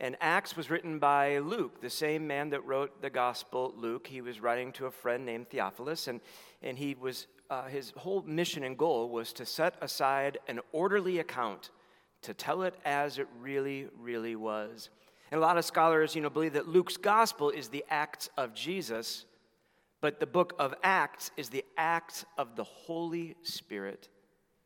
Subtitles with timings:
[0.00, 4.06] And Acts was written by Luke, the same man that wrote the Gospel, Luke.
[4.06, 6.22] He was writing to a friend named Theophilus, and,
[6.62, 11.18] and he was, uh, his whole mission and goal was to set aside an orderly
[11.18, 11.68] account,
[12.22, 14.88] to tell it as it really, really was.
[15.30, 18.54] And a lot of scholars, you know, believe that Luke's Gospel is the Acts of
[18.54, 19.26] Jesus,
[20.00, 24.08] but the book of Acts is the Acts of the Holy Spirit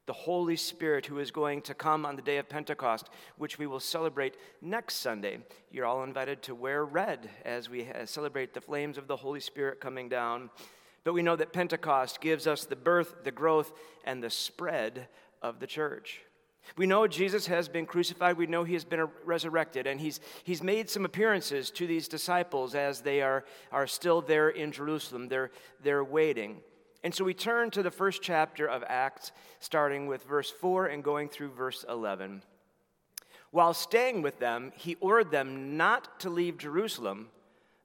[0.06, 3.08] the Holy Spirit who is going to come on the day of Pentecost,
[3.38, 5.38] which we will celebrate next Sunday.
[5.70, 9.40] You're all invited to wear red as we uh, celebrate the flames of the Holy
[9.40, 10.50] Spirit coming down.
[11.04, 13.72] But we know that Pentecost gives us the birth, the growth,
[14.04, 15.08] and the spread
[15.42, 16.20] of the church.
[16.76, 18.38] We know Jesus has been crucified.
[18.38, 19.86] We know he has been resurrected.
[19.86, 24.48] And he's, he's made some appearances to these disciples as they are, are still there
[24.48, 25.28] in Jerusalem.
[25.28, 25.50] They're,
[25.82, 26.60] they're waiting.
[27.04, 31.04] And so we turn to the first chapter of Acts, starting with verse 4 and
[31.04, 32.42] going through verse 11.
[33.50, 37.28] While staying with them, he ordered them not to leave Jerusalem,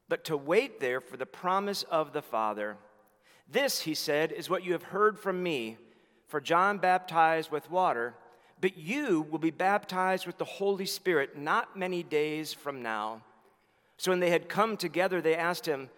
[0.08, 2.78] but to wait there for the promise of the Father.
[3.52, 5.78] This, he said, is what you have heard from me.
[6.28, 8.16] For John baptized with water,
[8.62, 13.22] but you will be baptized with the Holy Spirit not many days from now.
[13.97, 15.90] So when they had come together, they asked him,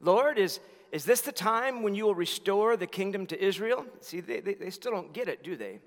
[0.00, 3.84] Lord, is is this the time when you will restore the kingdom to Israel?
[4.00, 5.80] See, they, they, they still don't get it, do they?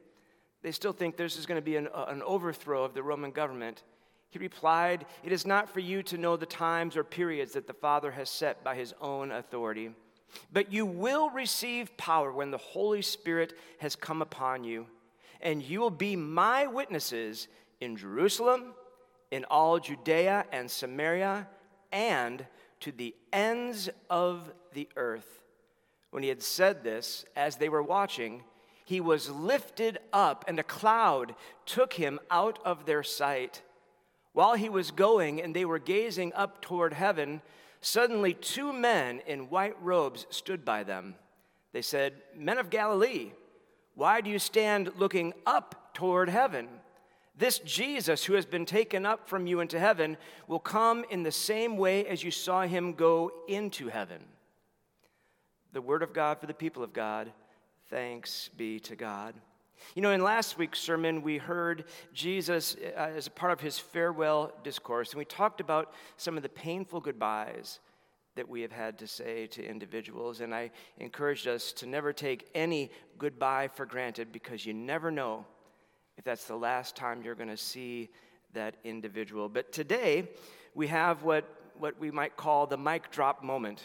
[0.62, 3.32] They still think this is going to be an, uh, an overthrow of the Roman
[3.32, 3.84] government.
[4.30, 7.74] He replied, It is not for you to know the times or periods that the
[7.74, 9.92] Father has set by his own authority.
[10.54, 14.86] But you will receive power when the Holy Spirit has come upon you,
[15.42, 17.48] and you will be my witnesses
[17.82, 18.74] in Jerusalem,
[19.32, 21.48] in all Judea and Samaria,
[21.92, 22.46] and
[22.82, 25.42] to the ends of the earth.
[26.12, 28.44] When he had said this, as they were watching,
[28.86, 33.62] he was lifted up, and a cloud took him out of their sight.
[34.34, 37.42] While he was going and they were gazing up toward heaven,
[37.80, 41.16] suddenly two men in white robes stood by them.
[41.72, 43.32] They said, Men of Galilee,
[43.96, 46.68] why do you stand looking up toward heaven?
[47.42, 50.16] This Jesus, who has been taken up from you into heaven,
[50.48, 54.22] will come in the same way as you saw him go into heaven.
[55.74, 57.32] The word of God for the people of God.
[57.90, 59.34] Thanks be to God.
[59.96, 63.80] You know, in last week's sermon, we heard Jesus uh, as a part of his
[63.80, 67.80] farewell discourse, and we talked about some of the painful goodbyes
[68.36, 70.42] that we have had to say to individuals.
[70.42, 70.70] And I
[71.00, 75.48] encouraged us to never take any goodbye for granted because you never know
[76.22, 78.08] if that's the last time you're going to see
[78.54, 79.50] that individual.
[79.50, 80.30] But today,
[80.76, 81.46] we have what,
[81.80, 83.82] what we might call the mic drop moment.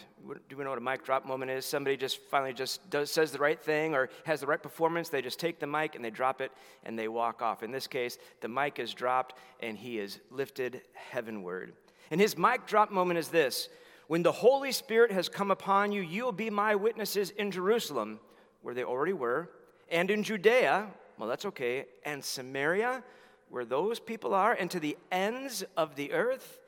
[0.47, 1.65] Do we know what a mic drop moment is?
[1.65, 5.09] Somebody just finally just does, says the right thing or has the right performance.
[5.09, 6.51] They just take the mic and they drop it
[6.83, 7.63] and they walk off.
[7.63, 11.73] In this case, the mic is dropped and he is lifted heavenward.
[12.11, 13.67] And his mic drop moment is this
[14.05, 18.19] When the Holy Spirit has come upon you, you will be my witnesses in Jerusalem,
[18.61, 19.49] where they already were,
[19.89, 21.85] and in Judea well, that's okay.
[22.05, 23.03] And Samaria,
[23.49, 26.59] where those people are, and to the ends of the earth.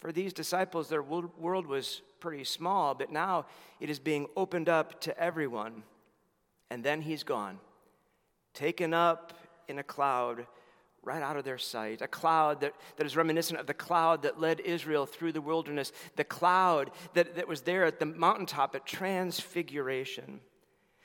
[0.00, 3.46] For these disciples, their world was pretty small, but now
[3.80, 5.82] it is being opened up to everyone.
[6.70, 7.58] And then he's gone,
[8.54, 9.32] taken up
[9.66, 10.46] in a cloud
[11.02, 12.02] right out of their sight.
[12.02, 15.92] A cloud that, that is reminiscent of the cloud that led Israel through the wilderness,
[16.16, 20.40] the cloud that, that was there at the mountaintop at Transfiguration.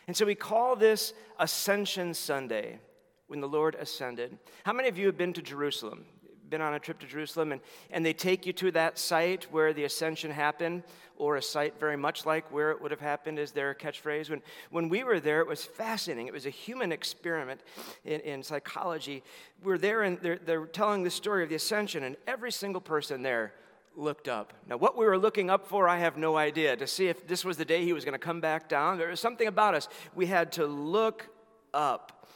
[0.08, 2.80] And so we call this Ascension Sunday,
[3.28, 4.38] when the Lord ascended.
[4.64, 6.06] How many of you have been to Jerusalem?
[6.50, 9.74] Been on a trip to Jerusalem, and, and they take you to that site where
[9.74, 10.84] the ascension happened,
[11.18, 14.30] or a site very much like where it would have happened, is their catchphrase.
[14.30, 16.28] When, when we were there, it was fascinating.
[16.28, 17.62] It was a human experiment
[18.04, 19.24] in, in psychology.
[19.64, 23.24] We're there, and they're, they're telling the story of the ascension, and every single person
[23.24, 23.54] there
[23.96, 24.54] looked up.
[24.68, 26.76] Now, what we were looking up for, I have no idea.
[26.76, 28.98] To see if this was the day he was going to come back down.
[28.98, 29.88] There was something about us.
[30.16, 31.28] We had to look
[31.74, 32.28] up.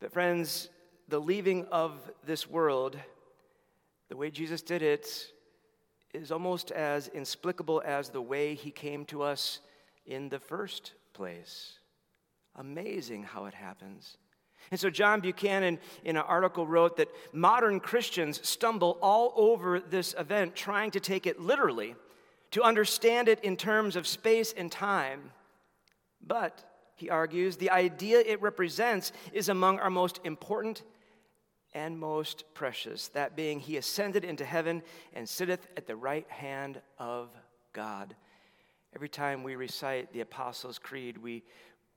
[0.00, 0.68] But, friends,
[1.08, 1.92] the leaving of
[2.24, 2.98] this world,
[4.08, 5.32] the way Jesus did it,
[6.12, 9.60] is almost as inexplicable as the way he came to us
[10.06, 11.78] in the first place.
[12.56, 14.16] Amazing how it happens.
[14.70, 20.14] And so John Buchanan, in an article, wrote that modern Christians stumble all over this
[20.16, 21.96] event, trying to take it literally,
[22.52, 25.32] to understand it in terms of space and time.
[26.24, 26.64] But,
[26.94, 30.82] he argues, the idea it represents is among our most important
[31.72, 34.82] and most precious, that being, He ascended into heaven
[35.14, 37.30] and sitteth at the right hand of
[37.72, 38.14] God.
[38.94, 41.44] Every time we recite the Apostles' Creed, we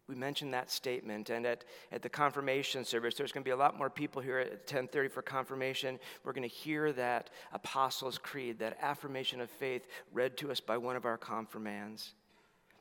[0.08, 3.58] we mentioned that statement and at, at the confirmation service there's going to be a
[3.58, 5.98] lot more people here at 10.30 for confirmation.
[6.24, 10.78] We're going to hear that apostles creed that affirmation of faith read to us by
[10.78, 12.14] one of our confirmands.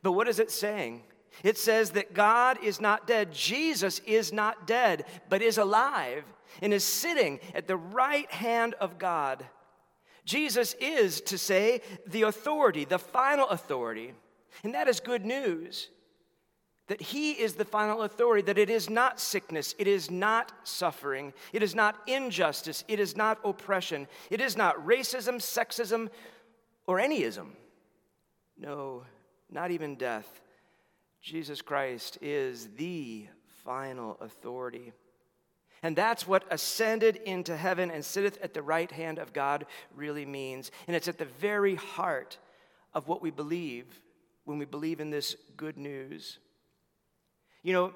[0.02, 1.04] But what is it saying?
[1.44, 6.24] It says that god is not dead jesus is not dead but is alive
[6.60, 9.46] and is sitting at the right hand of god.
[10.24, 14.12] Jesus is to say the authority the final authority
[14.64, 15.88] and that is good news
[16.92, 21.32] that He is the final authority, that it is not sickness, it is not suffering,
[21.54, 26.10] it is not injustice, it is not oppression, it is not racism, sexism,
[26.86, 27.46] or anyism.
[28.58, 29.04] No,
[29.50, 30.42] not even death.
[31.22, 33.26] Jesus Christ is the
[33.64, 34.92] final authority.
[35.82, 39.64] And that's what ascended into heaven and sitteth at the right hand of God
[39.96, 40.70] really means.
[40.86, 42.36] And it's at the very heart
[42.92, 43.86] of what we believe
[44.44, 46.38] when we believe in this good news.
[47.62, 47.92] You know,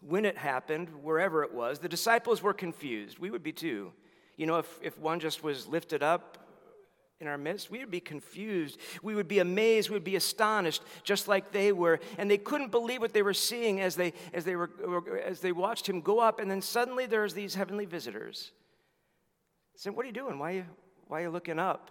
[0.00, 3.18] when it happened, wherever it was, the disciples were confused.
[3.18, 3.92] We would be too.
[4.36, 6.38] You know, if, if one just was lifted up
[7.18, 8.78] in our midst, we would be confused.
[9.02, 9.88] We would be amazed.
[9.88, 11.98] We would be astonished, just like they were.
[12.18, 14.70] And they couldn't believe what they were seeing as they, as they, were,
[15.24, 16.38] as they watched him go up.
[16.38, 18.52] And then suddenly there's these heavenly visitors.
[19.76, 20.38] Saying, What are you doing?
[20.38, 20.66] Why are you,
[21.08, 21.90] why are you looking up?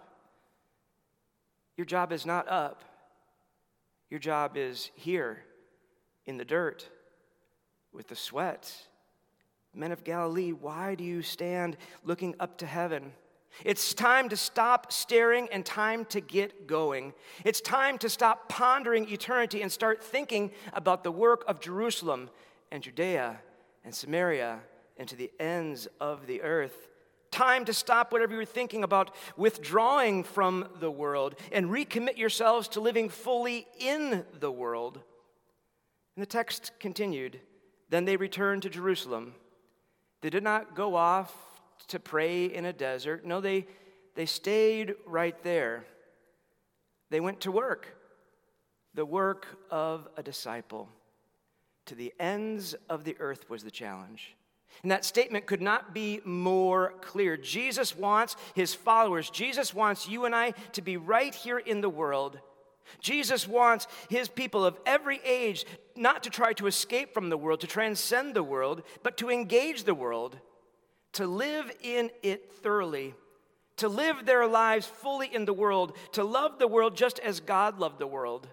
[1.76, 2.84] Your job is not up,
[4.08, 5.45] your job is here
[6.26, 6.88] in the dirt
[7.92, 8.72] with the sweat.
[9.74, 13.12] Men of Galilee, why do you stand looking up to heaven?
[13.64, 17.14] It's time to stop staring and time to get going.
[17.44, 22.28] It's time to stop pondering eternity and start thinking about the work of Jerusalem
[22.70, 23.40] and Judea
[23.84, 24.60] and Samaria
[24.98, 26.88] and to the ends of the earth.
[27.30, 32.80] Time to stop whatever you're thinking about withdrawing from the world and recommit yourselves to
[32.80, 35.00] living fully in the world.
[36.16, 37.40] And the text continued
[37.88, 39.34] Then they returned to Jerusalem.
[40.22, 41.32] They did not go off
[41.88, 43.24] to pray in a desert.
[43.24, 43.66] No, they,
[44.16, 45.84] they stayed right there.
[47.10, 47.96] They went to work,
[48.94, 50.88] the work of a disciple.
[51.86, 54.34] To the ends of the earth was the challenge.
[54.82, 57.36] And that statement could not be more clear.
[57.36, 61.88] Jesus wants his followers, Jesus wants you and I to be right here in the
[61.88, 62.40] world
[63.00, 65.64] Jesus wants his people of every age
[65.96, 69.84] not to try to escape from the world, to transcend the world, but to engage
[69.84, 70.38] the world,
[71.12, 73.14] to live in it thoroughly,
[73.76, 77.78] to live their lives fully in the world, to love the world just as God
[77.78, 78.48] loved the world,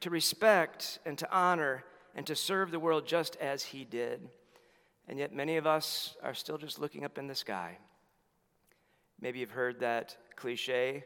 [0.00, 1.84] to respect and to honor
[2.14, 4.28] and to serve the world just as he did.
[5.08, 7.78] And yet, many of us are still just looking up in the sky.
[9.20, 11.04] Maybe you've heard that cliche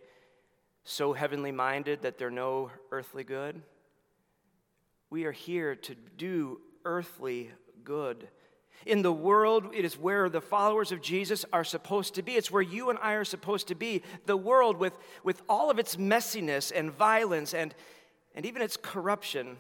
[0.85, 3.63] so heavenly minded that they're no earthly good.
[5.11, 7.51] We are here to do earthly
[7.85, 8.29] good.
[8.87, 12.33] In the world, it is where the followers of Jesus are supposed to be.
[12.33, 14.03] It's where you and I are supposed to be.
[14.25, 17.75] The world, with, with all of its messiness and violence and,
[18.35, 19.59] and even its corruption,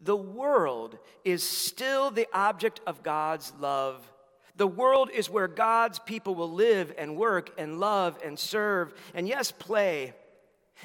[0.00, 4.10] the world is still the object of God's love.
[4.56, 9.28] The world is where God's people will live and work and love and serve and,
[9.28, 10.12] yes, play.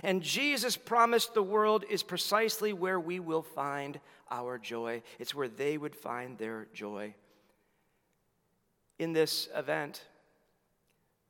[0.04, 4.00] And Jesus promised the world is precisely where we will find
[4.32, 5.02] our joy.
[5.18, 7.16] It's where they would find their joy.
[8.98, 10.06] In this event,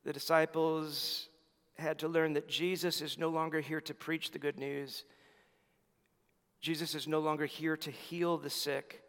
[0.04, 1.28] the disciples
[1.78, 5.04] had to learn that Jesus is no longer here to preach the good news.
[6.62, 9.02] Jesus is no longer here to heal the sick.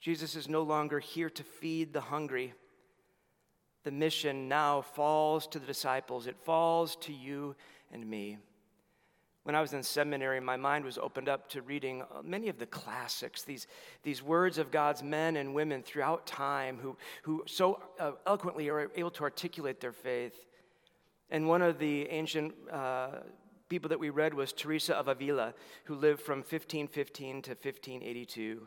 [0.00, 2.54] Jesus is no longer here to feed the hungry.
[3.84, 7.56] The mission now falls to the disciples, it falls to you
[7.92, 8.38] and me.
[9.44, 12.58] When I was in seminary, my mind was opened up to reading uh, many of
[12.58, 13.66] the classics, these,
[14.04, 18.90] these words of God's men and women throughout time who, who so uh, eloquently are
[18.94, 20.46] able to articulate their faith.
[21.28, 23.08] And one of the ancient uh,
[23.68, 28.66] people that we read was Teresa of Avila, who lived from 1515 to 1582.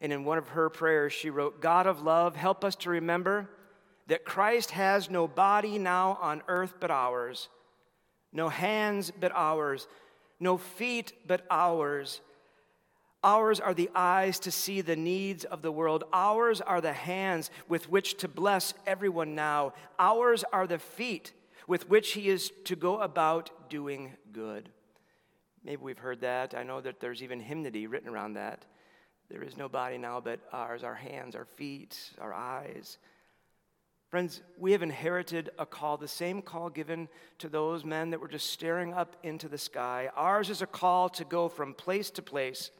[0.00, 3.50] And in one of her prayers, she wrote, God of love, help us to remember
[4.06, 7.48] that Christ has no body now on earth but ours
[8.32, 9.86] no hands but ours,
[10.40, 12.20] no feet but ours.
[13.24, 16.04] Ours are the eyes to see the needs of the world.
[16.12, 19.72] Ours are the hands with which to bless everyone now.
[19.98, 21.32] Ours are the feet
[21.66, 24.70] with which he is to go about doing good.
[25.64, 26.54] Maybe we've heard that.
[26.54, 28.64] I know that there's even hymnody written around that.
[29.28, 32.98] There is no body now but ours, our hands, our feet, our eyes.
[34.10, 38.28] Friends, we have inherited a call, the same call given to those men that were
[38.28, 40.08] just staring up into the sky.
[40.16, 42.70] Ours is a call to go from place to place,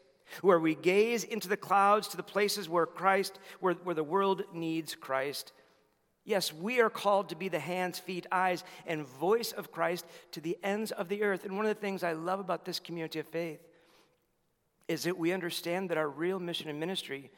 [0.40, 4.44] where we gaze into the clouds to the places where Christ, where, where the world
[4.54, 5.52] needs Christ.
[6.24, 10.40] Yes, we are called to be the hands, feet, eyes, and voice of Christ to
[10.40, 11.44] the ends of the earth.
[11.44, 13.60] And one of the things I love about this community of faith
[14.88, 17.30] is that we understand that our real mission and ministry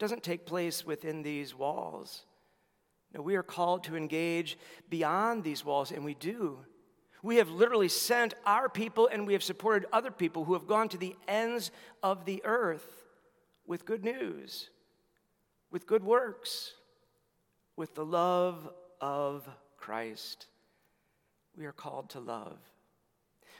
[0.00, 2.24] doesn't take place within these walls.
[3.16, 4.58] No, we are called to engage
[4.90, 6.58] beyond these walls, and we do.
[7.22, 10.90] We have literally sent our people and we have supported other people who have gone
[10.90, 11.70] to the ends
[12.02, 12.86] of the earth
[13.66, 14.68] with good news,
[15.70, 16.74] with good works,
[17.74, 18.68] with the love
[19.00, 20.46] of Christ.
[21.56, 22.58] We are called to love.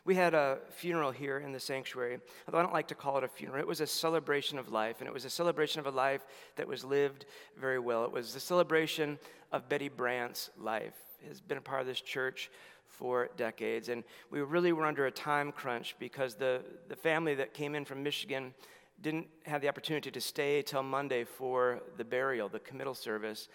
[0.07, 3.25] We had a funeral here in the sanctuary, although I don't like to call it
[3.25, 3.61] a funeral.
[3.61, 6.69] It was a celebration of life, and it was a celebration of a life that
[6.69, 7.27] was lived
[7.59, 8.05] very well.
[8.05, 9.19] It was the celebration
[9.51, 10.95] of Betty Brandt's life.
[11.27, 12.53] Has been a part of this church
[12.87, 17.53] for decades, and we really were under a time crunch because the, the family that
[17.53, 18.55] came in from Michigan
[19.03, 23.49] didn't have the opportunity to stay till Monday for the burial, the committal service.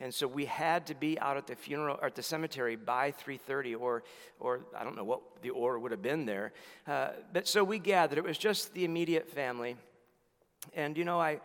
[0.00, 3.12] And so we had to be out at the funeral or at the cemetery by
[3.12, 4.02] 3:30, or,
[4.40, 6.52] or I don't know what the or would have been there.
[6.86, 8.18] Uh, but so we gathered.
[8.18, 9.76] It was just the immediate family,
[10.74, 11.40] and you know, I,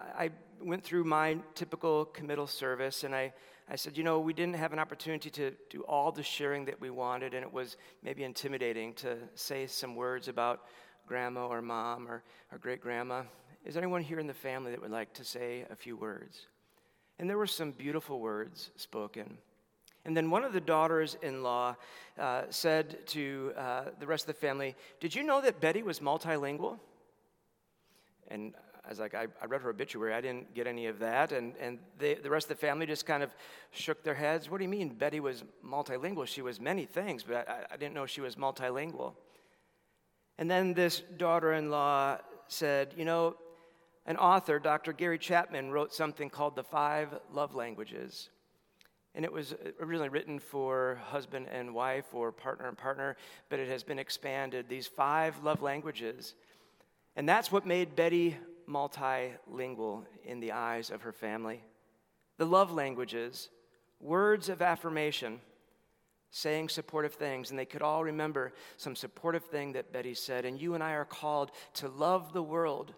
[0.00, 0.30] I
[0.60, 3.32] went through my typical committal service, and I,
[3.68, 6.80] I said, you know, we didn't have an opportunity to do all the sharing that
[6.80, 10.62] we wanted, and it was maybe intimidating to say some words about
[11.06, 13.22] grandma or mom or, or great grandma.
[13.64, 16.46] Is there anyone here in the family that would like to say a few words?
[17.22, 19.38] And there were some beautiful words spoken.
[20.04, 21.76] And then one of the daughters in law
[22.18, 26.00] uh, said to uh, the rest of the family, Did you know that Betty was
[26.00, 26.80] multilingual?
[28.26, 30.14] And I was like, I, I, read her obituary.
[30.14, 31.30] I didn't get any of that.
[31.30, 33.32] And, and they, the rest of the family just kind of
[33.70, 34.50] shook their heads.
[34.50, 36.26] What do you mean Betty was multilingual?
[36.26, 39.12] She was many things, but I, I didn't know she was multilingual.
[40.38, 43.36] And then this daughter in law said, You know,
[44.06, 44.92] an author, Dr.
[44.92, 48.30] Gary Chapman, wrote something called The Five Love Languages.
[49.14, 53.16] And it was originally written for husband and wife or partner and partner,
[53.50, 54.68] but it has been expanded.
[54.68, 56.34] These five love languages.
[57.14, 58.36] And that's what made Betty
[58.68, 61.62] multilingual in the eyes of her family.
[62.38, 63.50] The love languages,
[64.00, 65.40] words of affirmation,
[66.30, 67.50] saying supportive things.
[67.50, 70.46] And they could all remember some supportive thing that Betty said.
[70.46, 72.94] And you and I are called to love the world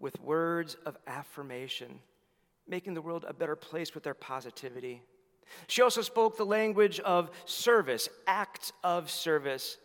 [0.00, 2.00] with words of affirmation,
[2.66, 5.02] making the world a better place with their positivity.
[5.66, 9.78] She also spoke the language of service, acts of service,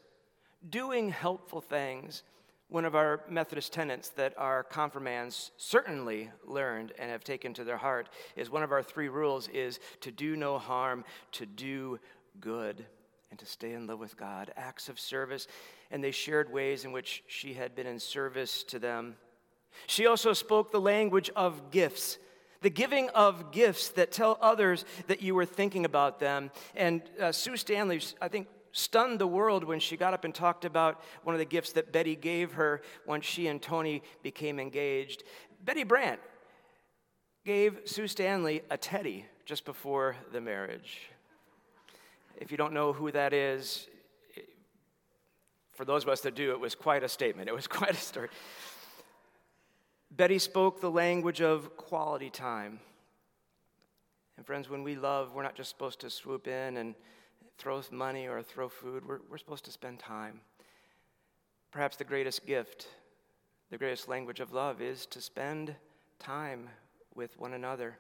[0.68, 2.24] doing helpful things.
[2.70, 7.78] One of our Methodist tenets that our confirmands certainly learned and have taken to their
[7.78, 11.04] heart is one of our three rules is to do no harm,
[11.34, 12.00] to do
[12.40, 12.86] good,
[13.30, 14.52] and to stay in love with God.
[14.56, 15.48] Acts of service.
[15.92, 19.16] And they shared ways in which she had been in service to them.
[19.88, 22.18] She also spoke the language of gifts,
[22.62, 26.52] the giving of gifts that tell others that you were thinking about them.
[26.76, 30.66] And uh, Sue Stanley, I think, stunned the world when she got up and talked
[30.66, 35.24] about one of the gifts that Betty gave her once she and Tony became engaged.
[35.64, 36.20] Betty Brandt
[37.46, 41.10] gave Sue Stanley a teddy just before the marriage.
[42.38, 43.88] If you don't know who that is,
[45.76, 47.48] for those of us that do, it was quite a statement.
[47.48, 48.30] It was quite a story.
[50.16, 52.80] Betty spoke the language of quality time.
[54.38, 56.96] And friends, when we love, we're not just supposed to swoop in and
[57.58, 60.40] throw money or throw food, we're, we're supposed to spend time.
[61.72, 62.88] Perhaps the greatest gift,
[63.72, 65.76] the greatest language of love is to spend
[66.18, 66.70] time
[67.14, 67.98] with one another.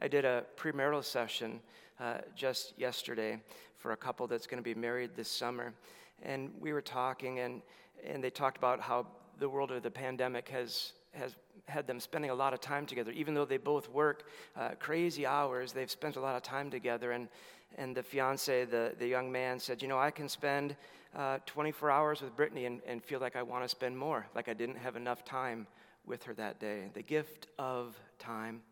[0.00, 1.60] I did a premarital session
[1.98, 3.42] uh, just yesterday
[3.76, 5.74] for a couple that's going to be married this summer.
[6.22, 7.60] And we were talking, and,
[8.06, 9.06] and they talked about how
[9.38, 11.36] the world of the pandemic has has
[11.66, 13.12] had them spending a lot of time together.
[13.12, 14.24] Even though they both work
[14.56, 17.12] uh, crazy hours, they've spent a lot of time together.
[17.12, 17.28] And,
[17.76, 20.76] and the fiance, the, the young man, said, You know, I can spend
[21.16, 24.48] uh, 24 hours with Brittany and, and feel like I want to spend more, like
[24.48, 25.66] I didn't have enough time
[26.06, 26.90] with her that day.
[26.94, 28.62] The gift of time.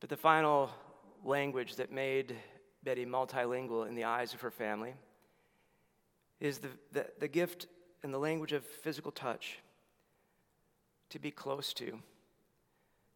[0.00, 0.70] But the final
[1.24, 2.36] language that made
[2.82, 4.94] Betty multilingual in the eyes of her family
[6.40, 7.68] is the, the, the gift
[8.02, 9.60] and the language of physical touch
[11.12, 11.98] to be close to,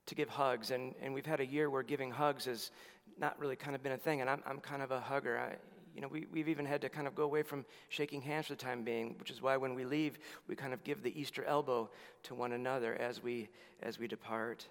[0.04, 0.70] to give hugs.
[0.70, 2.70] And, and we've had a year where giving hugs has
[3.18, 4.20] not really kind of been a thing.
[4.20, 5.38] And I'm, I'm kind of a hugger.
[5.38, 5.56] I,
[5.94, 8.52] you know, we, we've even had to kind of go away from shaking hands for
[8.52, 11.42] the time being, which is why when we leave, we kind of give the Easter
[11.44, 11.88] elbow
[12.24, 13.48] to one another as we,
[13.82, 14.68] as we depart.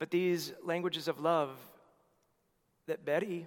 [0.00, 1.50] But these languages of love
[2.88, 3.46] that Betty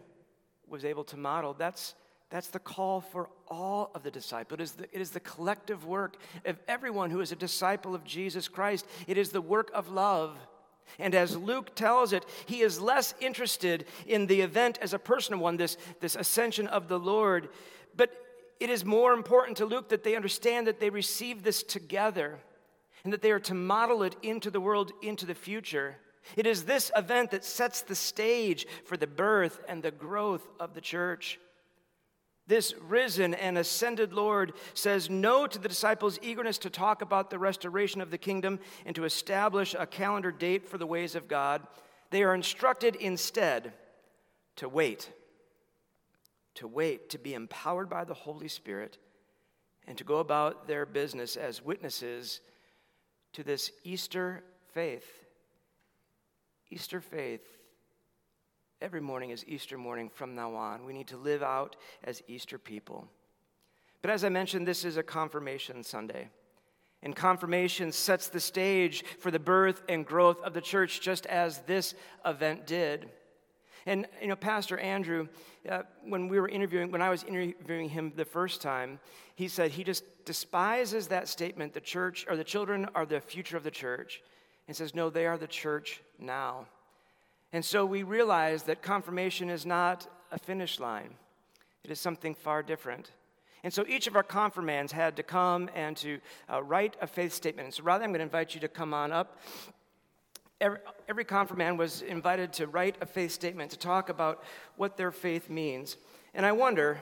[0.69, 1.95] was able to model, that's,
[2.33, 4.59] That's the call for all of the disciples.
[4.59, 8.03] It is the, it is the collective work of everyone who is a disciple of
[8.03, 8.87] Jesus Christ.
[9.05, 10.35] It is the work of love.
[10.97, 15.41] And as Luke tells it, he is less interested in the event as a personal
[15.41, 17.49] one, this, this ascension of the Lord.
[17.95, 18.09] But
[18.59, 22.39] it is more important to Luke that they understand that they receive this together
[23.03, 25.97] and that they are to model it into the world, into the future.
[26.35, 30.73] It is this event that sets the stage for the birth and the growth of
[30.73, 31.37] the church.
[32.45, 37.39] This risen and ascended Lord says no to the disciples' eagerness to talk about the
[37.39, 41.65] restoration of the kingdom and to establish a calendar date for the ways of God.
[42.09, 43.73] They are instructed instead
[44.57, 45.09] to wait,
[46.55, 48.97] to wait, to be empowered by the Holy Spirit,
[49.87, 52.41] and to go about their business as witnesses
[53.31, 55.25] to this Easter faith.
[56.69, 57.41] Easter faith
[58.83, 60.83] Every morning is Easter morning from now on.
[60.83, 63.07] We need to live out as Easter people.
[64.01, 66.27] But as I mentioned, this is a confirmation Sunday.
[67.01, 71.59] And confirmation sets the stage for the birth and growth of the church, just as
[71.59, 73.09] this event did.
[73.85, 75.29] And, you know, Pastor Andrew,
[75.69, 78.99] uh, when we were interviewing, when I was interviewing him the first time,
[79.35, 83.55] he said he just despises that statement the church or the children are the future
[83.55, 84.21] of the church,
[84.67, 86.65] and says, no, they are the church now.
[87.53, 91.13] And so we realize that confirmation is not a finish line,
[91.83, 93.11] it is something far different.
[93.63, 96.19] And so each of our confirmands had to come and to
[96.51, 97.67] uh, write a faith statement.
[97.67, 99.39] And so, rather, I'm going to invite you to come on up.
[100.59, 104.43] Every, every confirmand was invited to write a faith statement to talk about
[104.75, 105.95] what their faith means.
[106.33, 106.99] And I wonder,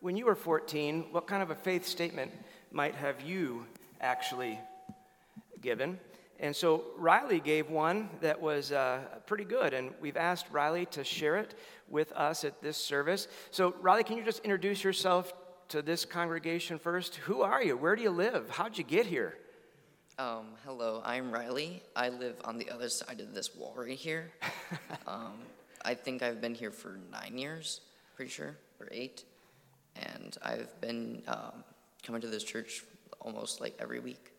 [0.00, 2.32] when you were 14, what kind of a faith statement
[2.72, 3.66] might have you
[4.00, 4.58] actually
[5.60, 5.98] given?
[6.40, 11.04] And so Riley gave one that was uh, pretty good, and we've asked Riley to
[11.04, 11.54] share it
[11.86, 13.28] with us at this service.
[13.50, 15.34] So, Riley, can you just introduce yourself
[15.68, 17.16] to this congregation first?
[17.16, 17.76] Who are you?
[17.76, 18.48] Where do you live?
[18.48, 19.36] How'd you get here?
[20.18, 21.82] Um, hello, I'm Riley.
[21.94, 24.32] I live on the other side of this wall right here.
[25.06, 25.34] um,
[25.84, 27.82] I think I've been here for nine years,
[28.16, 29.24] pretty sure, or eight.
[29.94, 31.64] And I've been um,
[32.02, 32.82] coming to this church
[33.20, 34.32] almost like every week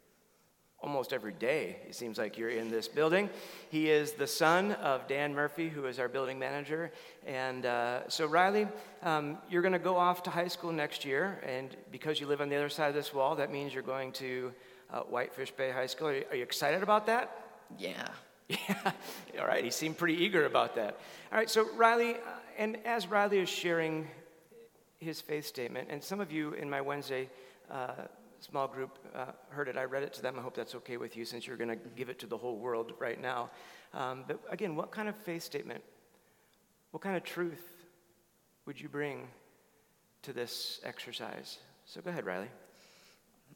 [0.81, 1.77] almost every day.
[1.87, 3.29] It seems like you're in this building.
[3.69, 6.91] He is the son of Dan Murphy, who is our building manager.
[7.25, 8.67] And uh, so, Riley,
[9.03, 11.39] um, you're going to go off to high school next year.
[11.45, 14.11] And because you live on the other side of this wall, that means you're going
[14.13, 14.51] to
[14.91, 16.07] uh, Whitefish Bay High School.
[16.07, 17.45] Are you, are you excited about that?
[17.77, 18.07] Yeah.
[18.67, 18.91] Yeah.
[19.39, 19.63] All right.
[19.63, 20.99] He seemed pretty eager about that.
[21.31, 21.49] All right.
[21.49, 22.17] So, Riley, uh,
[22.57, 24.09] and as Riley is sharing
[24.99, 27.29] his faith statement, and some of you in my Wednesday
[27.69, 27.93] uh,
[28.41, 29.77] small group uh, heard it.
[29.77, 30.37] I read it to them.
[30.37, 32.57] I hope that's okay with you since you're going to give it to the whole
[32.57, 33.49] world right now.
[33.93, 35.83] Um, but again, what kind of faith statement,
[36.91, 37.63] what kind of truth
[38.65, 39.27] would you bring
[40.23, 41.59] to this exercise?
[41.85, 42.49] So go ahead, Riley.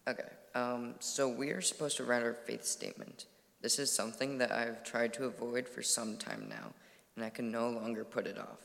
[0.07, 0.29] Okay.
[0.53, 3.25] Um, so we are supposed to write our faith statement.
[3.61, 6.73] This is something that I've tried to avoid for some time now,
[7.15, 8.59] and I can no longer put it off.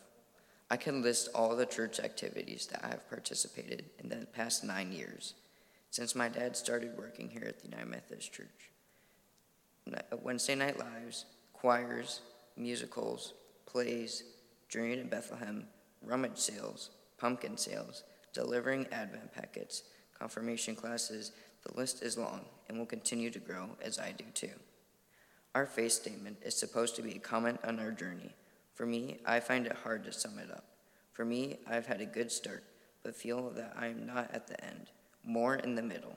[0.71, 4.93] I can list all the church activities that I have participated in the past nine
[4.93, 5.35] years
[5.91, 8.71] since my dad started working here at the United Methodist Church.
[10.23, 12.21] Wednesday night lives, choirs,
[12.57, 13.35] musicals,
[13.67, 14.23] plays,
[14.69, 15.65] Journey to Bethlehem,
[16.01, 19.83] rummage sales, pumpkin sales, delivering Advent packets,
[20.17, 21.33] confirmation classes,
[21.67, 24.53] the list is long and will continue to grow as I do too.
[25.57, 28.37] Our faith statement is supposed to be a comment on our journey.
[28.75, 30.65] For me, I find it hard to sum it up.
[31.13, 32.63] For me, I've had a good start,
[33.03, 34.87] but feel that I am not at the end
[35.25, 36.17] more in the middle.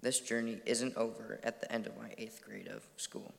[0.00, 3.34] This journey isn't over at the end of my eighth grade of school.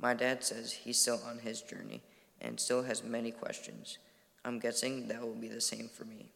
[0.00, 2.00] My dad says he's still on his journey
[2.40, 3.98] and still has many questions.
[4.44, 6.32] I'm guessing that will be the same for me.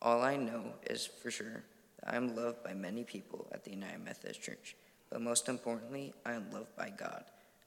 [0.00, 1.64] All I know is for sure
[1.98, 4.76] that I'm loved by many people at the United Methodist Church,
[5.10, 7.24] but most importantly, I am loved by God.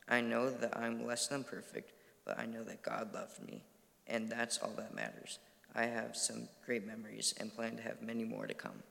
[0.07, 1.91] I know that I'm less than perfect,
[2.25, 3.61] but I know that God loved me,
[4.07, 5.39] and that's all that matters.
[5.75, 8.83] I have some great memories and plan to have many more to come.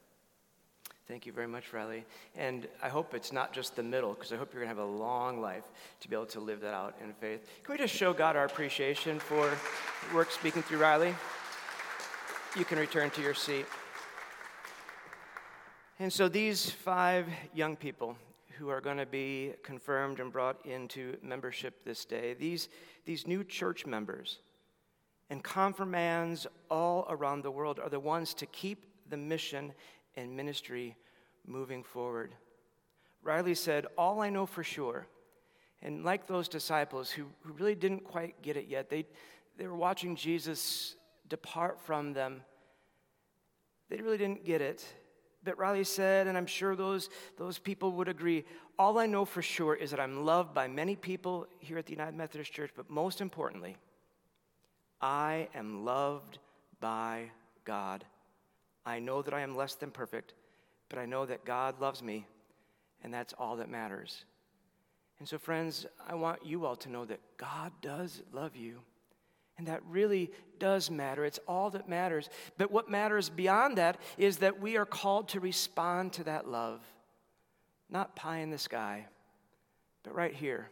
[1.09, 2.05] Thank you very much, Riley.
[2.37, 4.91] And I hope it's not just the middle, because I hope you're going to have
[4.91, 5.65] a long life
[6.01, 7.49] to be able to live that out in faith.
[7.65, 9.51] Can we just show God our appreciation for
[10.15, 11.15] work speaking through Riley?
[12.57, 13.67] You can return to your seat.
[15.99, 18.17] And so these five young people
[18.59, 22.69] who are going to be confirmed and brought into membership this day, these,
[23.07, 24.39] these new church members
[25.31, 29.73] and confirmands all around the world are the ones to keep the mission
[30.17, 30.97] and ministry
[31.47, 32.35] moving forward.
[33.23, 35.07] Riley said, All I know for sure,
[35.83, 39.07] and like those disciples who, who really didn't quite get it yet, they,
[39.59, 40.97] they were watching Jesus
[41.29, 42.43] depart from them.
[43.89, 44.85] they really didn't get it.
[45.45, 48.45] But Riley said, and I'm sure those, those people would agree,
[48.79, 51.93] all I know for sure is that I'm loved by many people here at the
[51.93, 53.77] United Methodist Church, but most importantly,
[55.01, 56.39] I am loved
[56.79, 57.31] by
[57.65, 58.05] God.
[58.85, 60.35] I know that I am less than perfect,
[60.89, 62.27] but I know that God loves me,
[63.03, 64.25] and that's all that matters.
[65.19, 68.81] And so, friends, I want you all to know that God does love you.
[69.59, 71.25] And that really does matter.
[71.25, 72.29] It's all that matters.
[72.59, 76.81] But what matters beyond that is that we are called to respond to that love.
[77.89, 79.07] Not pie in the sky,
[80.03, 80.71] but right here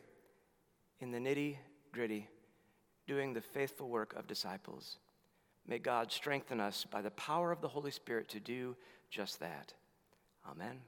[0.99, 1.57] in the nitty
[1.93, 2.29] gritty,
[3.07, 4.97] doing the faithful work of disciples.
[5.67, 8.77] May God strengthen us by the power of the Holy Spirit to do
[9.11, 9.75] just that.
[10.49, 10.81] Amen.